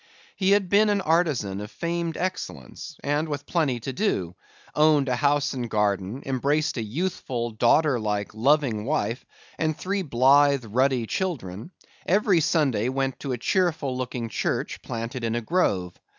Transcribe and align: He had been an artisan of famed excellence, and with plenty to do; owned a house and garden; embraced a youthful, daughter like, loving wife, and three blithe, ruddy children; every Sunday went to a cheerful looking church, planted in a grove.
He 0.35 0.49
had 0.49 0.67
been 0.67 0.89
an 0.89 0.99
artisan 1.01 1.61
of 1.61 1.69
famed 1.69 2.17
excellence, 2.17 2.97
and 3.03 3.29
with 3.29 3.45
plenty 3.45 3.79
to 3.81 3.93
do; 3.93 4.33
owned 4.73 5.07
a 5.07 5.15
house 5.15 5.53
and 5.53 5.69
garden; 5.69 6.23
embraced 6.25 6.77
a 6.77 6.81
youthful, 6.81 7.51
daughter 7.51 7.99
like, 7.99 8.33
loving 8.33 8.83
wife, 8.85 9.23
and 9.59 9.77
three 9.77 10.01
blithe, 10.01 10.65
ruddy 10.67 11.05
children; 11.05 11.69
every 12.07 12.39
Sunday 12.39 12.89
went 12.89 13.19
to 13.19 13.31
a 13.31 13.37
cheerful 13.37 13.95
looking 13.95 14.27
church, 14.27 14.81
planted 14.81 15.23
in 15.23 15.35
a 15.35 15.41
grove. 15.41 15.93